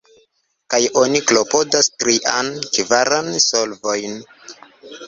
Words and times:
Kaj 0.73 0.79
oni 1.01 1.21
klopodas 1.31 1.91
trian, 1.99 2.51
kvaran 2.73 3.31
solvojn. 3.51 4.23